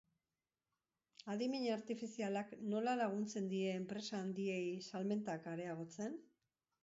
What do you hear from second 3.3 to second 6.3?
die enpresa handiei salmentak areagotzen?